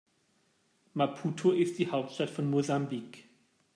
[0.95, 3.25] Maputo ist die Hauptstadt von Mosambik.